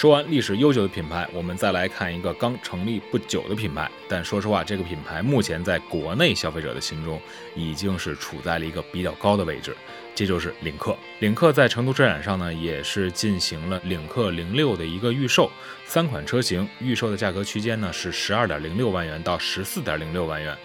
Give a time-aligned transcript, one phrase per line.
[0.00, 3.86] 说完历史悠久的品牌，我们再来看一个刚成立不久的品牌。
[4.08, 7.20] 但说实话，这个品牌目前在国内消费者的心中
[7.54, 9.76] 已经是处在了一个比较高的位置，
[10.14, 10.96] 这就是领克。
[11.18, 15.50] 领克在成都车展上呢，也是进行了领克零六的一个预售，
[15.84, 20.56] 三款车型预售的价格区间呢是十二点零六万元到十四点零六万元。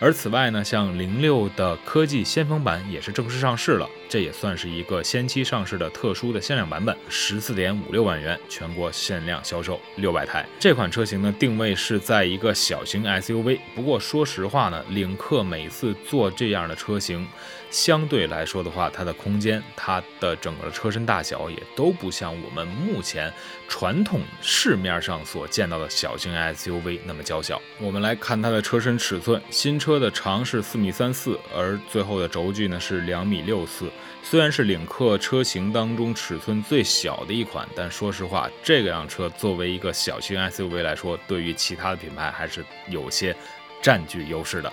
[0.00, 10.46] 而此外呢，像零六的科技先锋版也是正式上市了，这也算是一个先期上市的特殊的限量版本，十四点五六万元，全国限量销售六百台。
[10.60, 13.58] 这款车型呢，定位是在一个小型 SUV。
[13.74, 17.26] 不过说实话呢，领克每次做这样的车型，
[17.70, 23.32] 相对来说的话，它的空间、它的整个车身大小也都不像我们目前
[23.66, 27.58] 传统市面上所见到的小型 SUV 那么娇小。
[27.80, 29.78] 我们来看它的车身尺寸，新。
[29.78, 33.90] 车的长是四米三四，而最后的轴距呢是两米六四。
[34.22, 43.34] 虽然是领克车型当中尺寸最小的一款，但说实话，这个辆车作为一个小型 SUV 来说，对于其他的品牌还是有些
[43.82, 44.72] 占据优势的。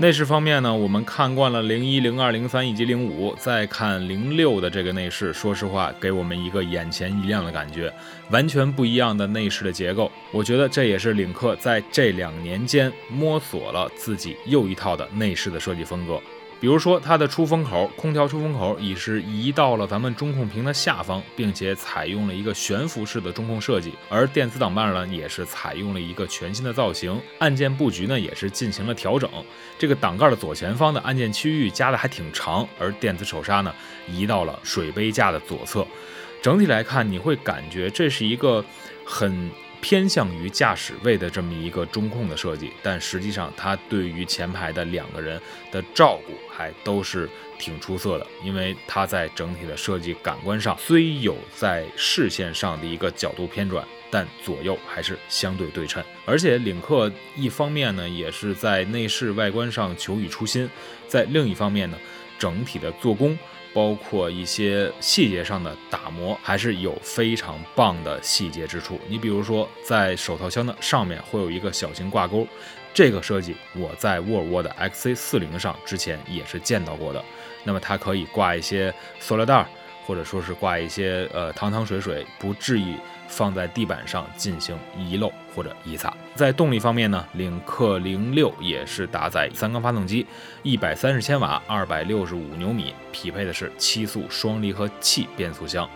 [0.00, 7.92] 内饰方面呢，我们看惯了零一、零二、零三以及零五，再看零六的这个内饰，说实话，给我们一个眼前一亮的感觉，
[8.30, 10.08] 完全不一样的内饰的结构。
[10.30, 16.22] 我觉得这也是领克在这两年间摸索了自己又一套的内饰的设计风格。
[16.60, 23.92] 比如说，它的出风口，空调出风口已是移到了咱们中控屏的下方，并且采用了一个悬浮式的中控设计。
[24.08, 29.30] 而电子挡把呢，也是采用了一个全新的造型，按键布局呢也是进行了调整。
[29.78, 33.72] 这个挡盖的左前方的按键区域加的还挺长，而电子手刹呢
[34.08, 35.86] 移到了水杯架的左侧。
[36.42, 38.64] 整体来看，你会感觉这是一个
[39.04, 39.48] 很。
[39.80, 45.40] 偏向于驾驶位的这么一个中控的设计，但实际上它对于前排的两个人
[45.70, 47.28] 的照顾还都是
[47.58, 56.02] 挺出色的，因为它在整体的设计感官上虽有在视线上的一个角度偏转，但左右还是相对对称。
[56.24, 60.68] 而且领克一方面呢也是在内饰外观上求以初心，
[61.06, 61.98] 在另一方面呢
[62.38, 63.38] 整体的做工。
[63.72, 69.00] 包括一些细节上的打磨，还是有非常棒的细节之处。
[69.08, 72.46] 你比如说，在手套箱的上面会有一个小型挂钩，
[72.92, 77.24] 这个设计我在沃尔沃的 XC40 上之前也是见到过的。
[77.64, 79.66] 那么它可以挂一些塑料袋。
[80.08, 82.94] 或者说是挂一些呃汤汤水水，不至于
[83.28, 86.10] 放在地板上进行遗漏或者遗撒。
[86.34, 90.26] 在动力方面呢，领克零六也是搭载三缸发动机，
[90.62, 95.86] 一百三十千瓦，二百六十五牛米，匹配的是七速双离合器变速箱。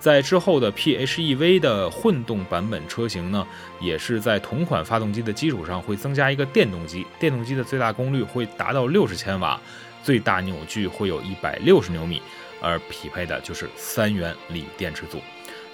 [0.00, 3.46] 在之后的 PHEV 的混动版本车型呢，
[3.80, 9.60] 也是在同款发动机的基础上会增加一个电动机，电动机的最大功率会达到六十千瓦，
[10.02, 12.20] 最大扭矩会有一百六十牛米。
[12.60, 15.20] 而匹配的就是三元锂电池组，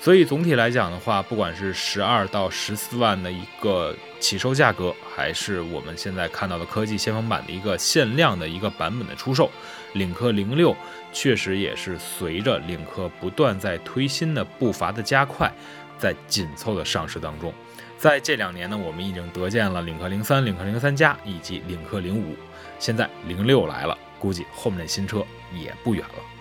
[0.01, 9.51] 所以总体来讲的话，不管是十二到十四万的一个起售价格，还是我们现在看到的科技先锋版的一个限量的一个版本的出售，
[9.95, 10.75] 领克零六
[11.13, 15.53] 确实也是随着领克不断在推新的步伐的加快，
[15.99, 17.53] 在紧凑的上市当中。
[17.99, 22.37] 在这两年呢，我们已经得见了领克零三、领克零三加以及领克零五，
[22.79, 26.36] 现在零六来了，估计后面的新车也不远了。